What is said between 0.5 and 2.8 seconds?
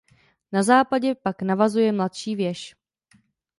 Za západě pak navazuje mladší věž.